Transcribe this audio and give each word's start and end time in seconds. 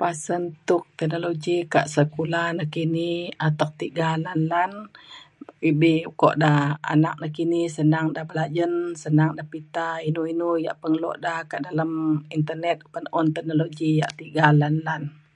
pasen 0.00 0.42
tuk 0.68 0.84
teknologi 0.98 1.56
ka 1.72 1.80
sekula 1.94 2.42
nekini 2.58 3.10
atek 3.46 3.70
tiga 3.80 4.08
lan 4.24 4.40
lan 4.52 4.72
ebi 5.70 5.92
ukok 6.10 6.34
da 6.42 6.52
anak 6.94 7.16
nekini 7.22 7.62
senang 7.76 8.06
ida 8.10 8.22
belajen 8.30 8.72
senang 9.02 9.30
ida 9.32 9.44
pita 9.52 9.88
inu 10.08 10.22
inu 10.32 10.48
ia' 10.62 10.78
pengelo 10.82 11.12
da 11.24 11.34
ka 11.50 11.56
dalem 11.66 11.92
internet 12.36 12.78
oban 12.86 13.06
un 13.18 13.26
teknologi 13.36 13.90
ia' 13.98 14.14
tiga 14.20 14.46
lan 14.60 14.74
lan 14.86 15.02